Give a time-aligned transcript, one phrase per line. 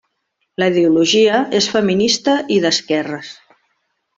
[0.61, 3.31] La ideologia és feminista i d'esquerres.